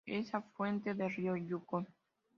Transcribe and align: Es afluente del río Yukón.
Es 0.07 0.33
afluente 0.33 0.95
del 0.95 1.13
río 1.13 1.35
Yukón. 1.37 1.87